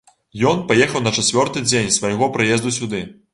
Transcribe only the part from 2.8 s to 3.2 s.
сюды.